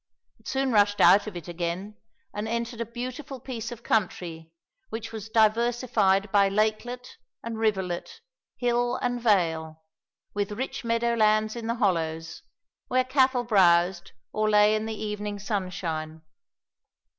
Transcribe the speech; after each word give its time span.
It 0.39 0.47
soon 0.47 0.71
rushed 0.71 0.99
out 0.99 1.27
of 1.27 1.37
it 1.37 1.47
again 1.47 1.95
and 2.33 2.47
entered 2.47 2.81
a 2.81 2.87
beautiful 2.87 3.39
piece 3.39 3.71
of 3.71 3.83
country 3.83 4.49
which 4.89 5.11
was 5.11 5.29
diversified 5.29 6.31
by 6.31 6.49
lakelet 6.49 7.17
and 7.43 7.59
rivulet, 7.59 8.19
hill 8.57 8.95
and 8.95 9.21
vale, 9.21 9.83
with 10.33 10.53
rich 10.53 10.83
meadow 10.83 11.13
lands 11.13 11.55
in 11.55 11.67
the 11.67 11.75
hollows, 11.75 12.41
where 12.87 13.03
cattle 13.05 13.43
browsed 13.43 14.11
or 14.33 14.49
lay 14.49 14.73
in 14.73 14.87
the 14.87 14.99
evening 14.99 15.37
sunshine. 15.37 16.23